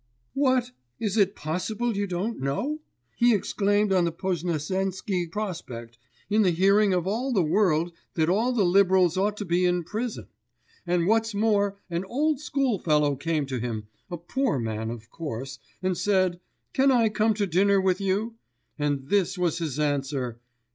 [0.33, 0.71] 'What?
[0.99, 2.81] Is it possible you don't know?
[3.17, 8.51] He exclaimed on the Poznesensky Prospect in the hearing of all the world that all
[8.51, 10.25] the liberals ought to be in prison;
[10.87, 15.95] and what's more, an old schoolfellow came to him, a poor man of course, and
[15.95, 16.39] said,
[16.73, 18.37] "Can I come to dinner with you?"
[18.79, 20.39] And this was his answer.